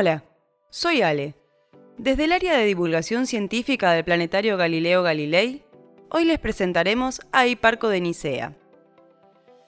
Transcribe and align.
Hola, 0.00 0.24
soy 0.70 1.02
Ale. 1.02 1.34
Desde 1.98 2.24
el 2.24 2.32
área 2.32 2.56
de 2.56 2.64
divulgación 2.64 3.26
científica 3.26 3.92
del 3.92 4.02
planetario 4.02 4.56
Galileo 4.56 5.02
Galilei, 5.02 5.62
hoy 6.08 6.24
les 6.24 6.38
presentaremos 6.38 7.20
a 7.32 7.46
Hiparco 7.46 7.90
de 7.90 8.00
Nicea. 8.00 8.56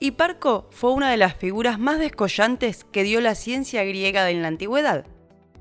Hiparco 0.00 0.70
fue 0.70 0.92
una 0.92 1.10
de 1.10 1.18
las 1.18 1.34
figuras 1.34 1.78
más 1.78 1.98
descollantes 1.98 2.84
que 2.84 3.02
dio 3.02 3.20
la 3.20 3.34
ciencia 3.34 3.84
griega 3.84 4.30
en 4.30 4.40
la 4.40 4.48
antigüedad. 4.48 5.04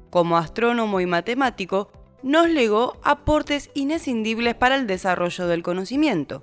Como 0.09 0.38
astrónomo 0.38 1.01
y 1.01 1.05
matemático, 1.05 1.91
nos 2.23 2.47
legó 2.47 2.97
aportes 3.03 3.71
inescindibles 3.73 4.55
para 4.55 4.75
el 4.75 4.88
desarrollo 4.88 5.47
del 5.47 5.63
conocimiento. 5.63 6.41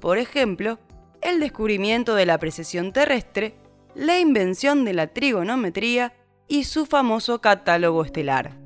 Por 0.00 0.16
ejemplo, 0.16 0.78
el 1.20 1.38
descubrimiento 1.38 2.14
de 2.14 2.24
la 2.24 2.38
precesión 2.38 2.94
terrestre, 2.94 3.56
la 3.94 4.18
invención 4.18 4.86
de 4.86 4.94
la 4.94 5.08
trigonometría 5.08 6.14
y 6.48 6.64
su 6.64 6.86
famoso 6.86 7.40
catálogo 7.40 8.04
estelar. 8.04 8.58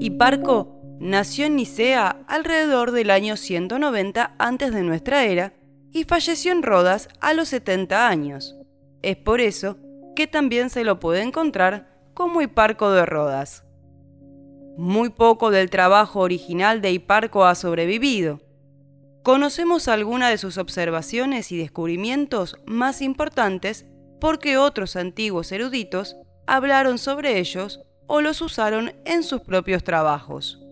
Hiparco 0.00 0.80
nació 1.00 1.46
en 1.46 1.56
Nicea 1.56 2.24
alrededor 2.28 2.92
del 2.92 3.10
año 3.10 3.36
190 3.36 4.36
antes 4.38 4.72
de 4.72 4.82
nuestra 4.82 5.24
era 5.24 5.52
y 5.92 6.04
falleció 6.04 6.52
en 6.52 6.62
Rodas 6.62 7.08
a 7.20 7.32
los 7.34 7.48
70 7.48 8.08
años. 8.08 8.56
Es 9.02 9.16
por 9.16 9.40
eso 9.40 9.78
que 10.14 10.26
también 10.26 10.70
se 10.70 10.84
lo 10.84 11.00
puede 11.00 11.22
encontrar 11.22 11.88
como 12.14 12.40
Hiparco 12.40 12.90
de 12.90 13.04
Rodas. 13.04 13.64
Muy 14.76 15.10
poco 15.10 15.50
del 15.50 15.70
trabajo 15.70 16.20
original 16.20 16.80
de 16.80 16.92
Hiparco 16.92 17.44
ha 17.44 17.54
sobrevivido. 17.54 18.40
Conocemos 19.26 19.88
algunas 19.88 20.30
de 20.30 20.38
sus 20.38 20.56
observaciones 20.56 21.50
y 21.50 21.56
descubrimientos 21.56 22.58
más 22.64 23.02
importantes 23.02 23.84
porque 24.20 24.56
otros 24.56 24.94
antiguos 24.94 25.50
eruditos 25.50 26.14
hablaron 26.46 26.96
sobre 26.98 27.40
ellos 27.40 27.80
o 28.06 28.20
los 28.20 28.40
usaron 28.40 28.92
en 29.04 29.24
sus 29.24 29.40
propios 29.40 29.82
trabajos. 29.82 30.62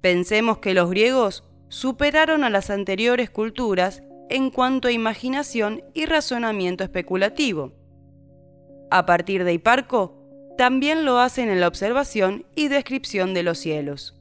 Pensemos 0.00 0.58
que 0.58 0.72
los 0.72 0.88
griegos 0.88 1.42
superaron 1.68 2.44
a 2.44 2.48
las 2.48 2.70
anteriores 2.70 3.28
culturas 3.28 4.04
en 4.30 4.50
cuanto 4.50 4.86
a 4.86 4.92
imaginación 4.92 5.82
y 5.94 6.06
razonamiento 6.06 6.84
especulativo. 6.84 7.72
A 8.92 9.04
partir 9.04 9.42
de 9.42 9.52
Hiparco, 9.52 10.16
también 10.56 11.04
lo 11.04 11.18
hacen 11.18 11.48
en 11.48 11.58
la 11.58 11.66
observación 11.66 12.46
y 12.54 12.68
descripción 12.68 13.34
de 13.34 13.42
los 13.42 13.58
cielos, 13.58 14.14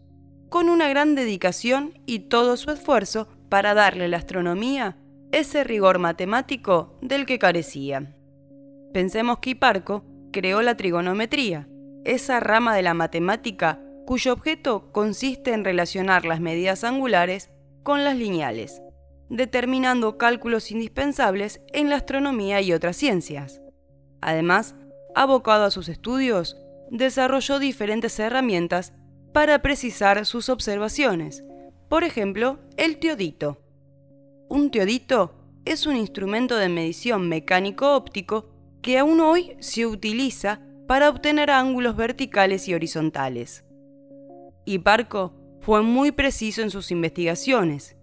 con 0.50 0.70
una 0.70 0.88
gran 0.90 1.14
dedicación 1.14 2.02
y 2.08 2.17
todo 2.30 2.58
su 2.58 2.72
esfuerzo 2.72 3.28
para 3.54 3.76
darle 3.76 4.06
a 4.06 4.08
la 4.08 4.18
astronomía 4.18 4.98
ese 5.32 5.64
rigor 5.64 6.00
matemático 6.00 6.98
del 7.04 7.28
que 7.28 7.38
carecía. 7.38 8.16
Pensemos 8.94 9.38
que 9.38 9.52
Hiparco 9.52 10.04
creó 10.32 10.64
la 10.64 10.76
trigonometría, 10.76 11.70
esa 12.04 12.40
rama 12.40 12.76
de 12.76 12.82
la 12.82 12.95
matemática 12.95 13.80
cuyo 14.08 14.34
objeto 14.34 14.92
consiste 14.92 15.54
en 15.54 15.64
relacionar 15.64 16.26
las 16.26 16.40
medidas 16.40 16.84
angulares 16.84 17.52
con 17.84 18.04
las 18.04 18.18
lineales, 18.18 18.82
determinando 19.30 20.17
cálculos 20.17 20.72
indispensables 20.72 21.62
en 21.73 21.92
la 21.92 21.98
astronomía 21.98 22.60
y 22.60 22.73
otras 22.73 22.98
ciencias. 22.98 23.62
Además, 24.20 24.73
abocado 25.14 25.66
a 25.66 25.70
sus 25.70 25.90
estudios, 25.90 26.58
desarrolló 26.90 27.60
diferentes 27.60 28.17
herramientas 28.17 28.94
para 29.32 29.62
precisar 29.62 30.26
sus 30.26 30.50
observaciones. 30.50 31.44
Por 31.94 32.03
ejemplo, 32.03 32.58
el 32.75 32.98
teodito. 32.98 33.61
Un 34.49 34.71
teodito 34.71 35.36
es 35.64 35.86
un 35.86 35.95
instrumento 35.95 36.58
de 36.58 36.67
medición 36.67 37.30
mecánico-óptico 37.30 38.49
que 38.81 38.98
aún 38.98 39.20
hoy 39.20 39.55
se 39.59 39.86
utiliza 39.86 40.59
para 40.87 41.08
obtener 41.08 41.52
ángulos 41.52 41.95
verticales 41.95 42.67
y 42.67 42.73
horizontales. 42.73 43.64
Hiparco 44.65 45.36
fue 45.59 45.83
muy 45.83 46.11
preciso 46.11 46.64
en 46.64 46.71
sus 46.71 46.89
investigaciones, 46.89 47.95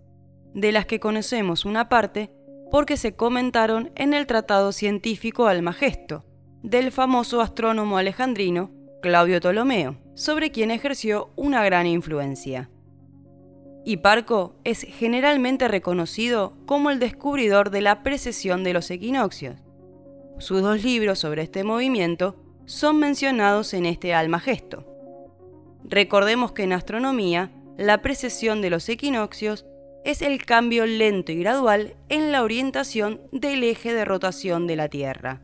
de 0.54 0.70
las 0.70 0.86
que 0.86 1.00
conocemos 1.00 1.64
una 1.64 1.88
parte 1.88 2.30
porque 2.70 2.96
se 2.96 3.16
comentaron 3.16 3.90
en 3.96 4.14
el 4.14 4.28
Tratado 4.28 4.70
Científico 4.70 5.48
Almagesto, 5.48 6.24
del 6.62 6.92
famoso 6.92 7.40
astrónomo 7.40 7.98
alejandrino 7.98 8.70
Claudio 9.02 9.40
Ptolomeo, 9.40 9.96
sobre 10.14 10.52
quien 10.52 10.70
ejerció 10.70 11.32
una 11.34 11.64
gran 11.64 11.88
influencia. 11.88 12.70
Hiparco 13.84 14.54
es 14.64 14.82
generalmente 14.82 15.68
reconocido 15.68 16.54
como 16.66 16.90
el 16.90 16.98
descubridor 16.98 17.70
de 17.70 17.80
la 17.80 18.02
precesión 18.02 18.62
de 18.64 18.72
los 18.72 18.90
equinoccios. 18.90 19.56
Sus 20.38 20.62
dos 20.62 20.82
libros 20.84 21.18
sobre 21.18 21.42
este 21.42 21.64
movimiento 21.64 22.36
son 22.66 22.98
mencionados 22.98 23.74
en 23.74 23.86
este 23.86 24.14
almagesto. 24.14 24.86
Recordemos 25.84 26.52
que 26.52 26.64
en 26.64 26.72
astronomía, 26.72 27.50
la 27.76 28.02
precesión 28.02 28.60
de 28.62 28.70
los 28.70 28.88
equinoccios 28.88 29.66
es 30.04 30.22
el 30.22 30.44
cambio 30.44 30.86
lento 30.86 31.32
y 31.32 31.40
gradual 31.40 31.94
en 32.08 32.32
la 32.32 32.42
orientación 32.42 33.20
del 33.32 33.64
eje 33.64 33.92
de 33.92 34.04
rotación 34.04 34.66
de 34.66 34.76
la 34.76 34.88
Tierra 34.88 35.42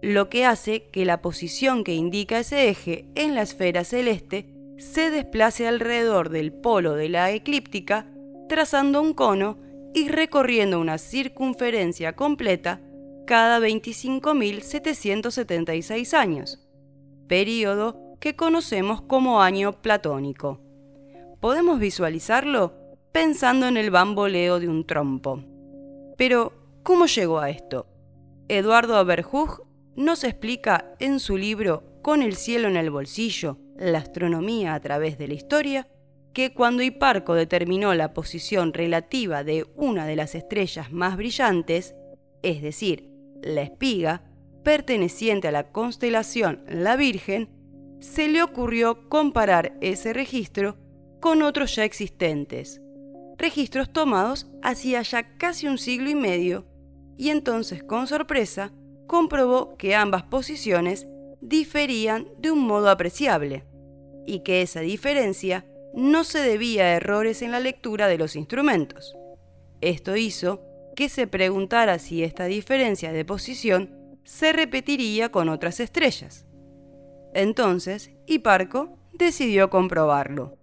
lo 0.00 0.28
que 0.28 0.44
hace 0.44 0.84
que 0.90 1.04
la 1.04 1.20
posición 1.20 1.84
que 1.84 1.94
indica 1.94 2.38
ese 2.38 2.68
eje 2.68 3.06
en 3.14 3.34
la 3.34 3.42
esfera 3.42 3.84
celeste 3.84 4.46
se 4.78 5.10
desplace 5.10 5.66
alrededor 5.66 6.30
del 6.30 6.52
polo 6.52 6.94
de 6.94 7.08
la 7.08 7.32
eclíptica, 7.32 8.06
trazando 8.48 9.02
un 9.02 9.12
cono 9.12 9.58
y 9.92 10.06
recorriendo 10.08 10.78
una 10.80 10.98
circunferencia 10.98 12.14
completa 12.14 12.80
cada 13.26 13.58
25.776 13.60 16.14
años, 16.14 16.60
periodo 17.26 18.14
que 18.20 18.36
conocemos 18.36 19.02
como 19.02 19.42
año 19.42 19.82
platónico. 19.82 20.60
Podemos 21.40 21.78
visualizarlo 21.78 22.72
pensando 23.12 23.66
en 23.66 23.76
el 23.76 23.90
bamboleo 23.90 24.60
de 24.60 24.68
un 24.68 24.86
trompo. 24.86 25.44
Pero, 26.16 26.54
¿cómo 26.82 27.04
llegó 27.06 27.40
a 27.40 27.50
esto? 27.50 27.86
Eduardo 28.48 28.96
Aberhug 28.96 29.66
nos 29.94 30.24
explica 30.24 30.96
en 31.00 31.20
su 31.20 31.36
libro 31.36 31.82
Con 32.02 32.22
el 32.22 32.34
cielo 32.36 32.68
en 32.68 32.76
el 32.76 32.90
bolsillo, 32.90 33.58
la 33.78 33.98
astronomía 33.98 34.74
a 34.74 34.80
través 34.80 35.18
de 35.18 35.28
la 35.28 35.34
historia, 35.34 35.88
que 36.32 36.52
cuando 36.52 36.82
Hiparco 36.82 37.34
determinó 37.34 37.94
la 37.94 38.12
posición 38.12 38.72
relativa 38.72 39.44
de 39.44 39.66
una 39.74 40.06
de 40.06 40.16
las 40.16 40.34
estrellas 40.34 40.92
más 40.92 41.16
brillantes, 41.16 41.94
es 42.42 42.62
decir, 42.62 43.10
la 43.42 43.62
espiga, 43.62 44.22
perteneciente 44.62 45.48
a 45.48 45.52
la 45.52 45.70
constelación 45.70 46.64
La 46.68 46.96
Virgen, 46.96 47.48
se 48.00 48.28
le 48.28 48.42
ocurrió 48.42 49.08
comparar 49.08 49.76
ese 49.80 50.12
registro 50.12 50.76
con 51.20 51.42
otros 51.42 51.74
ya 51.74 51.84
existentes, 51.84 52.80
registros 53.38 53.92
tomados 53.92 54.50
hacía 54.62 55.02
ya 55.02 55.36
casi 55.36 55.66
un 55.66 55.78
siglo 55.78 56.10
y 56.10 56.14
medio, 56.14 56.66
y 57.16 57.30
entonces 57.30 57.82
con 57.82 58.06
sorpresa 58.06 58.72
comprobó 59.06 59.76
que 59.76 59.94
ambas 59.94 60.24
posiciones 60.24 61.08
diferían 61.40 62.28
de 62.38 62.50
un 62.50 62.60
modo 62.60 62.90
apreciable 62.90 63.64
y 64.28 64.40
que 64.40 64.60
esa 64.62 64.80
diferencia 64.80 65.64
no 65.94 66.22
se 66.22 66.40
debía 66.40 66.84
a 66.84 66.96
errores 66.96 67.40
en 67.40 67.50
la 67.50 67.60
lectura 67.60 68.08
de 68.08 68.18
los 68.18 68.36
instrumentos. 68.36 69.16
Esto 69.80 70.16
hizo 70.16 70.62
que 70.94 71.08
se 71.08 71.26
preguntara 71.26 71.98
si 71.98 72.22
esta 72.22 72.44
diferencia 72.44 73.10
de 73.10 73.24
posición 73.24 74.18
se 74.24 74.52
repetiría 74.52 75.30
con 75.30 75.48
otras 75.48 75.80
estrellas. 75.80 76.46
Entonces, 77.32 78.10
Hiparco 78.26 78.98
decidió 79.14 79.70
comprobarlo. 79.70 80.58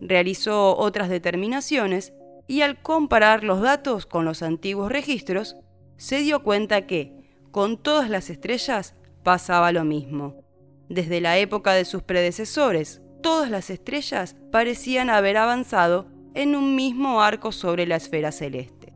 Realizó 0.00 0.76
otras 0.76 1.08
determinaciones 1.08 2.12
y 2.48 2.62
al 2.62 2.82
comparar 2.82 3.44
los 3.44 3.60
datos 3.60 4.06
con 4.06 4.24
los 4.24 4.42
antiguos 4.42 4.90
registros, 4.90 5.56
se 5.96 6.18
dio 6.18 6.42
cuenta 6.42 6.86
que, 6.86 7.12
con 7.52 7.76
todas 7.76 8.10
las 8.10 8.30
estrellas 8.30 8.96
pasaba 9.22 9.70
lo 9.70 9.84
mismo. 9.84 10.49
Desde 10.90 11.20
la 11.20 11.38
época 11.38 11.72
de 11.72 11.84
sus 11.84 12.02
predecesores, 12.02 13.00
todas 13.22 13.48
las 13.48 13.70
estrellas 13.70 14.34
parecían 14.50 15.08
haber 15.08 15.36
avanzado 15.36 16.08
en 16.34 16.56
un 16.56 16.74
mismo 16.74 17.22
arco 17.22 17.52
sobre 17.52 17.86
la 17.86 17.94
esfera 17.94 18.32
celeste. 18.32 18.92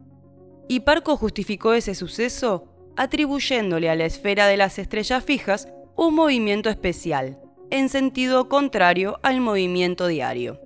Hiparco 0.68 1.16
justificó 1.16 1.72
ese 1.72 1.94
suceso 1.94 2.66
atribuyéndole 2.96 3.88
a 3.90 3.94
la 3.94 4.06
esfera 4.06 4.48
de 4.48 4.56
las 4.56 4.80
estrellas 4.80 5.22
fijas 5.22 5.68
un 5.94 6.16
movimiento 6.16 6.68
especial, 6.68 7.38
en 7.70 7.88
sentido 7.88 8.48
contrario 8.48 9.20
al 9.22 9.40
movimiento 9.40 10.08
diario. 10.08 10.60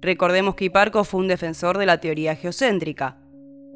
Recordemos 0.00 0.54
que 0.54 0.66
Hiparco 0.66 1.02
fue 1.02 1.22
un 1.22 1.28
defensor 1.28 1.76
de 1.76 1.86
la 1.86 1.98
teoría 1.98 2.36
geocéntrica. 2.36 3.18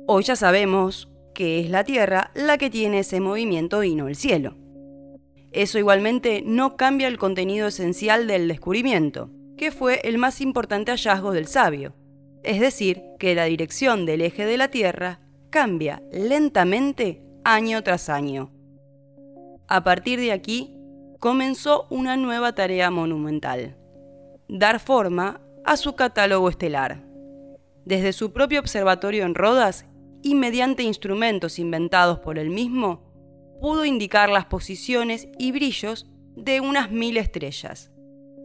Hoy 0.06 0.22
ya 0.22 0.36
sabemos 0.36 1.08
que 1.34 1.58
es 1.58 1.68
la 1.68 1.82
Tierra 1.82 2.30
la 2.34 2.58
que 2.58 2.70
tiene 2.70 3.00
ese 3.00 3.18
movimiento 3.18 3.82
y 3.82 3.96
no 3.96 4.06
el 4.06 4.14
cielo. 4.14 4.56
Eso 5.56 5.78
igualmente 5.78 6.42
no 6.44 6.76
cambia 6.76 7.08
el 7.08 7.16
contenido 7.16 7.68
esencial 7.68 8.26
del 8.26 8.46
descubrimiento, 8.46 9.30
que 9.56 9.70
fue 9.70 10.02
el 10.04 10.18
más 10.18 10.42
importante 10.42 10.90
hallazgo 10.90 11.32
del 11.32 11.46
sabio, 11.46 11.94
es 12.42 12.60
decir, 12.60 13.02
que 13.18 13.34
la 13.34 13.46
dirección 13.46 14.04
del 14.04 14.20
eje 14.20 14.44
de 14.44 14.58
la 14.58 14.68
Tierra 14.68 15.20
cambia 15.48 16.02
lentamente 16.12 17.22
año 17.42 17.82
tras 17.82 18.10
año. 18.10 18.52
A 19.66 19.82
partir 19.82 20.20
de 20.20 20.32
aquí, 20.32 20.76
comenzó 21.20 21.86
una 21.88 22.18
nueva 22.18 22.54
tarea 22.54 22.90
monumental, 22.90 23.78
dar 24.48 24.78
forma 24.78 25.40
a 25.64 25.78
su 25.78 25.94
catálogo 25.96 26.50
estelar. 26.50 27.02
Desde 27.86 28.12
su 28.12 28.30
propio 28.34 28.60
observatorio 28.60 29.24
en 29.24 29.34
Rodas 29.34 29.86
y 30.22 30.34
mediante 30.34 30.82
instrumentos 30.82 31.58
inventados 31.58 32.18
por 32.18 32.38
él 32.38 32.50
mismo, 32.50 33.05
pudo 33.60 33.84
indicar 33.84 34.28
las 34.30 34.46
posiciones 34.46 35.28
y 35.38 35.52
brillos 35.52 36.06
de 36.36 36.60
unas 36.60 36.90
mil 36.90 37.16
estrellas, 37.16 37.90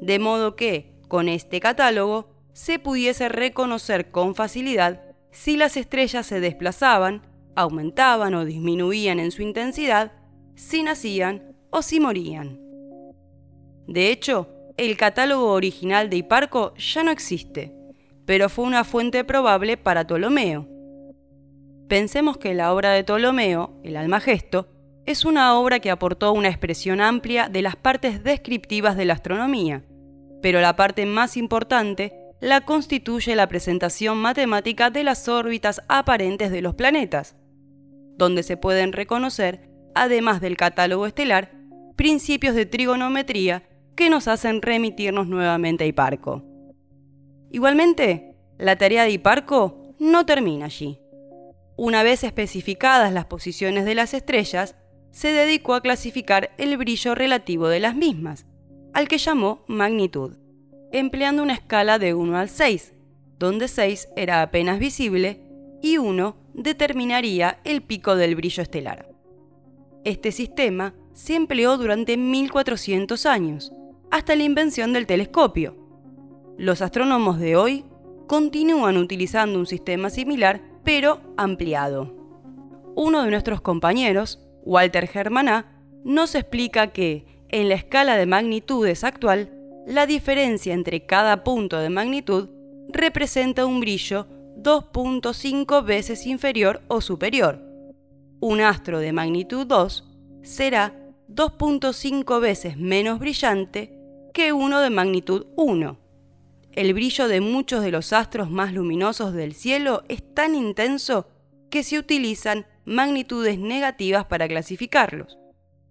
de 0.02 0.20
modo 0.20 0.56
que, 0.56 0.94
con 1.08 1.28
este 1.28 1.60
catálogo, 1.60 2.32
se 2.54 2.80
pudiese 2.80 3.30
reconocer 3.30 4.12
con 4.12 4.36
facilidad 4.36 5.04
si 5.32 5.58
las 5.58 5.78
estrellas 5.78 6.26
se 6.26 6.40
desplazaban, 6.40 7.22
aumentaban 7.56 8.34
o 8.34 8.46
disminuían 8.46 9.20
en 9.20 9.32
su 9.32 9.42
intensidad, 9.42 10.12
si 10.56 10.84
nacían 10.84 11.56
o 11.70 11.82
si 11.82 12.00
morían. 12.00 12.60
De 13.88 14.10
hecho, 14.10 14.50
el 14.78 14.98
catálogo 14.98 15.52
original 15.52 16.10
de 16.10 16.18
Hiparco 16.18 16.74
ya 16.76 17.04
no 17.04 17.12
existe, 17.12 17.74
pero 18.26 18.50
fue 18.50 18.66
una 18.66 18.84
fuente 18.84 19.24
probable 19.24 19.78
para 19.78 20.06
Ptolomeo. 20.06 20.68
Pensemos 21.88 22.38
que 22.38 22.54
la 22.54 22.74
obra 22.74 22.92
de 22.92 23.04
Ptolomeo, 23.04 23.80
el 23.84 23.98
Almagesto, 23.98 24.70
es 25.12 25.26
una 25.26 25.60
obra 25.60 25.80
que 25.80 25.92
aportó 25.92 26.32
una 26.32 26.48
expresión 26.48 27.02
amplia 27.02 27.50
de 27.50 27.62
las 27.62 27.76
partes 27.76 28.24
descriptivas 28.24 28.96
de 28.98 29.06
la 29.06 29.14
astronomía, 29.14 29.84
pero 30.42 30.62
la 30.62 30.76
parte 30.76 31.06
más 31.06 31.38
importante 31.38 32.14
la 32.40 32.62
constituye 32.62 33.36
la 33.36 33.48
presentación 33.48 34.18
matemática 34.18 34.90
de 34.90 35.04
las 35.04 35.28
órbitas 35.28 35.82
aparentes 35.88 36.50
de 36.52 36.62
los 36.62 36.74
planetas, 36.74 37.36
donde 38.18 38.42
se 38.42 38.58
pueden 38.58 38.94
reconocer, 38.94 39.70
además 39.94 40.42
del 40.42 40.58
catálogo 40.58 41.06
estelar, 41.06 41.52
principios 41.96 42.56
de 42.56 42.66
trigonometría 42.66 43.64
que 43.96 44.10
nos 44.10 44.28
hacen 44.28 44.62
remitirnos 44.62 45.28
nuevamente 45.28 45.84
a 45.84 45.88
Hiparco. 45.88 46.44
Igualmente, 47.52 48.36
la 48.58 48.78
tarea 48.78 49.04
de 49.04 49.12
Hiparco 49.12 49.94
no 50.00 50.26
termina 50.26 50.66
allí. 50.66 51.00
Una 51.76 52.02
vez 52.02 52.24
especificadas 52.24 53.12
las 53.12 53.26
posiciones 53.26 53.86
de 53.86 53.96
las 53.96 54.14
estrellas, 54.14 54.76
se 55.12 55.32
dedicó 55.32 55.74
a 55.74 55.82
clasificar 55.82 56.52
el 56.58 56.78
brillo 56.78 57.16
relativo 57.16 57.68
de 57.68 57.80
las 57.80 57.96
mismas, 57.96 58.46
al 58.94 59.08
que 59.08 59.18
llamó 59.18 59.64
magnitud, 59.68 60.38
empleando 60.92 61.44
una 61.44 61.54
escala 61.54 62.00
de 62.00 62.14
1 62.14 62.38
al 62.38 62.50
6, 62.50 62.94
donde 63.38 63.68
6 63.68 64.10
era 64.16 64.42
apenas 64.42 64.80
visible 64.80 65.42
y 65.82 65.98
1 65.98 66.36
determinaría 66.54 67.60
el 67.64 67.82
pico 67.82 68.16
del 68.16 68.36
brillo 68.36 68.64
estelar. 68.64 69.10
Este 70.04 70.32
sistema 70.32 70.94
se 71.14 71.36
empleó 71.36 71.78
durante 71.78 72.18
1400 72.18 73.26
años, 73.26 73.72
hasta 74.10 74.36
la 74.36 74.44
invención 74.44 74.94
del 74.94 75.08
telescopio. 75.08 75.76
Los 76.58 76.82
astrónomos 76.82 77.40
de 77.40 77.56
hoy 77.56 77.86
continúan 78.28 78.98
utilizando 78.98 79.60
un 79.60 79.66
sistema 79.66 80.10
similar, 80.10 80.62
pero 80.84 81.22
ampliado. 81.38 82.16
Uno 82.96 83.24
de 83.24 83.32
nuestros 83.32 83.62
compañeros, 83.62 84.40
Walter 84.64 85.08
Germaná 85.08 85.82
nos 86.04 86.36
explica 86.36 86.88
que, 86.88 87.26
en 87.50 87.70
la 87.70 87.76
escala 87.76 88.18
de 88.18 88.26
magnitudes 88.26 89.04
actual, 89.04 89.52
la 89.86 90.06
diferencia 90.06 90.74
entre 90.74 91.06
cada 91.06 91.44
punto 91.44 91.78
de 91.78 91.90
magnitud 91.90 92.50
representa 92.90 93.66
un 93.66 93.80
brillo 93.80 94.28
2.5 94.58 95.84
veces 95.84 96.26
inferior 96.28 96.82
o 96.88 97.02
superior. 97.02 97.62
Un 98.40 98.62
astro 98.62 99.00
de 99.00 99.12
magnitud 99.12 99.66
2 99.66 100.08
será 100.44 100.96
2.5 101.30 102.40
veces 102.40 102.78
menos 102.78 103.20
brillante 103.20 103.98
que 104.34 104.54
uno 104.54 104.82
de 104.82 104.90
magnitud 104.90 105.48
1. 105.56 105.98
El 106.74 106.94
brillo 106.94 107.28
de 107.28 107.42
muchos 107.42 107.84
de 107.84 107.92
los 107.92 108.14
astros 108.14 108.50
más 108.50 108.74
luminosos 108.74 109.34
del 109.34 109.54
cielo 109.54 110.04
es 110.08 110.24
tan 110.34 110.56
intenso 110.56 111.28
que 111.70 111.84
se 111.84 111.98
utilizan 111.98 112.66
magnitudes 112.86 113.58
negativas 113.60 114.26
para 114.26 114.48
clasificarlos, 114.48 115.38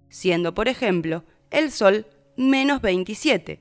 siendo 0.09 0.55
por 0.55 0.69
ejemplo 0.69 1.25
el 1.51 1.71
Sol 1.71 2.07
menos 2.37 2.81
27, 2.81 3.61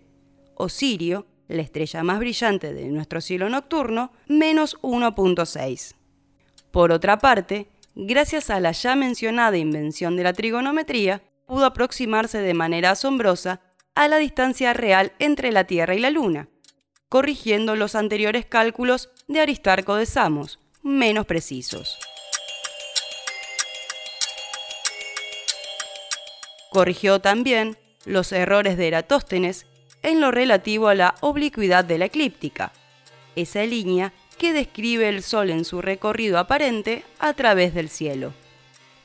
o 0.56 0.70
Sirio, 0.70 1.26
la 1.48 1.62
estrella 1.62 2.04
más 2.04 2.20
brillante 2.20 2.74
de 2.74 2.86
nuestro 2.86 3.22
cielo 3.22 3.50
nocturno, 3.50 4.12
menos 4.28 4.78
1.6. 4.82 5.96
Por 6.72 6.92
otra 6.92 7.18
parte, 7.18 7.68
gracias 7.96 8.50
a 8.50 8.60
la 8.60 8.72
ya 8.72 8.96
mencionada 8.96 9.58
invención 9.58 10.16
de 10.16 10.24
la 10.24 10.34
trigonometría, 10.34 11.24
pudo 11.46 11.66
aproximarse 11.66 12.40
de 12.40 12.54
manera 12.54 12.92
asombrosa 12.92 13.62
a 13.96 14.08
la 14.08 14.18
distancia 14.18 14.74
real 14.74 15.14
entre 15.20 15.52
la 15.52 15.64
Tierra 15.64 15.96
y 15.96 16.00
la 16.00 16.12
Luna, 16.12 16.48
corrigiendo 17.10 17.76
los 17.76 17.96
anteriores 17.96 18.46
cálculos 18.46 19.10
de 19.28 19.42
Aristarco 19.42 19.96
de 19.96 20.06
Samos, 20.06 20.60
menos 20.84 21.26
precisos. 21.26 21.98
Corrigió 26.72 27.20
también 27.20 27.78
los 28.06 28.32
errores 28.32 28.78
de 28.78 28.88
Eratóstenes 28.88 29.66
en 30.04 30.22
lo 30.22 30.32
relativo 30.32 30.88
a 30.88 30.96
la 30.96 31.16
oblicuidad 31.22 31.84
de 31.84 31.98
la 31.98 32.06
eclíptica, 32.06 32.72
esa 33.36 33.64
línea 33.64 34.14
que 34.38 34.54
describe 34.54 35.10
el 35.10 35.24
Sol 35.24 35.50
en 35.50 35.66
su 35.66 35.82
recorrido 35.82 36.38
aparente 36.38 37.04
a 37.20 37.34
través 37.34 37.74
del 37.74 37.90
cielo. 37.90 38.34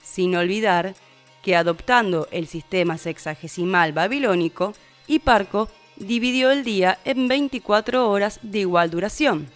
Sin 0.02 0.36
olvidar 0.36 0.94
que 1.42 1.56
adoptando 1.56 2.28
el 2.30 2.46
sistema 2.46 2.98
sexagesimal 2.98 3.92
babilónico, 3.92 4.74
Hiparco 5.06 5.68
dividió 5.96 6.50
el 6.50 6.64
día 6.64 6.98
en 7.04 7.28
24 7.28 8.08
horas 8.08 8.38
de 8.42 8.60
igual 8.60 8.90
duración. 8.90 9.48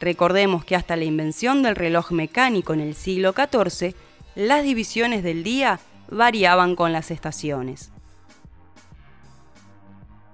Recordemos 0.00 0.64
que 0.64 0.76
hasta 0.76 0.96
la 0.96 1.04
invención 1.04 1.62
del 1.62 1.76
reloj 1.76 2.12
mecánico 2.12 2.72
en 2.72 2.80
el 2.80 2.94
siglo 2.94 3.34
XIV, 3.34 3.94
las 4.34 4.64
divisiones 4.64 5.22
del 5.22 5.44
día 5.44 5.80
variaban 6.12 6.76
con 6.76 6.92
las 6.92 7.10
estaciones. 7.10 7.90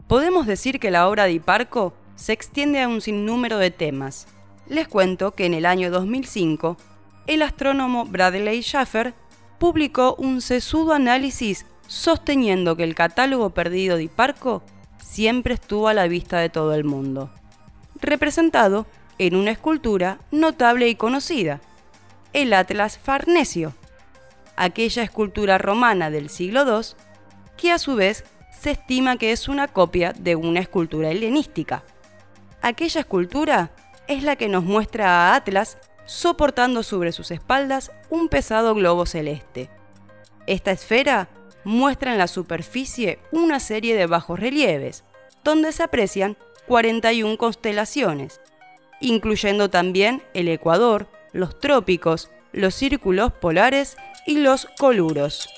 Podemos 0.07 0.47
decir 0.47 0.81
que 0.81 0.91
la 0.91 1.09
obra 1.09 1.25
de 1.25 1.33
Hiparco 1.33 1.95
se 2.17 2.33
extiende 2.33 2.83
a 2.83 2.89
un 2.89 3.01
sinnúmero 3.01 3.59
de 3.59 3.71
temas. 3.71 4.27
Les 4.67 4.89
cuento 4.89 5.35
que 5.35 5.47
en 5.47 5.55
el 5.55 5.67
año 5.67 5.91
2005, 5.91 6.77
el 7.27 7.43
astrónomo 7.43 8.07
Bradley 8.07 8.63
Schaffer 8.63 9.15
publicó 9.59 10.15
un 10.17 10.41
sesudo 10.41 10.95
análisis 10.95 11.67
sosteniendo 11.87 12.77
que 12.77 12.85
el 12.85 12.95
catálogo 12.95 13.51
perdido 13.51 13.97
de 13.97 14.05
Hiparco 14.05 14.63
siempre 14.99 15.55
estuvo 15.55 15.89
a 15.89 15.95
la 15.95 16.09
vista 16.09 16.39
de 16.39 16.49
todo 16.49 16.75
el 16.75 16.85
mundo, 16.85 17.31
representado 18.01 18.87
en 19.19 19.35
una 19.35 19.51
escultura 19.51 20.19
notable 20.31 20.89
y 20.89 20.95
conocida, 20.95 21.61
el 22.33 22.53
Atlas 22.53 22.99
Farnesio, 22.99 23.75
aquella 24.59 25.03
escultura 25.03 25.57
romana 25.59 26.11
del 26.11 26.29
siglo 26.29 26.65
II, 26.67 26.97
que 27.57 27.73
a 27.73 27.79
su 27.79 27.95
vez 27.95 28.25
se 28.51 28.73
estima 28.73 29.17
que 29.17 29.33
es 29.33 29.49
una 29.49 29.69
copia 29.69 30.13
de 30.13 30.37
una 30.37 30.61
escultura 30.61 31.11
helenística. 31.11 31.85
Aquella 32.61 33.01
escultura 33.01 33.71
es 34.09 34.23
la 34.23 34.37
que 34.37 34.49
nos 34.49 34.65
muestra 34.65 35.11
a 35.11 35.35
Atlas 35.37 35.79
soportando 36.07 36.83
sobre 36.83 37.13
sus 37.13 37.31
espaldas 37.31 37.93
un 38.11 38.29
pesado 38.29 38.75
globo 38.75 39.07
celeste. 39.07 39.71
Esta 40.47 40.71
esfera 40.73 41.29
muestra 41.65 42.13
en 42.13 42.19
la 42.19 42.27
superficie 42.27 43.19
una 43.31 43.61
serie 43.61 43.95
de 43.95 44.07
bajos 44.07 44.41
relieves, 44.41 45.05
donde 45.45 45.71
se 45.73 45.83
aprecian 45.83 46.37
41 46.67 47.37
constelaciones, 47.37 48.41
incluyendo 49.01 49.71
también 49.71 50.23
el 50.35 50.49
Ecuador, 50.49 51.07
los 51.33 51.59
trópicos, 51.61 52.31
los 52.53 52.75
círculos 52.75 53.33
polares 53.33 53.97
y 54.29 54.37
los 54.37 54.67
coluros. 54.79 55.49